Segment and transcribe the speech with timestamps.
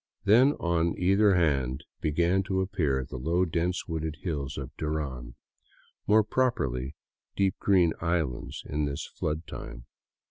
[0.23, 5.35] Then on either hand began to appear the low, dense wooded hills of Duran,
[6.07, 6.95] more properly
[7.35, 9.85] deep green islands in this flood time.